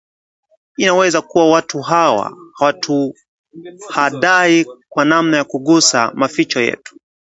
[0.77, 6.97] Inaweza kuwa watu hawa hawatuhadai kwa namna ya kugusa maficho yetu